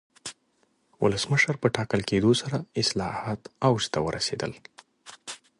[1.03, 4.51] ولسمشر په ټاکل کېدو سره اصلاحات اوج ته ورسېدل.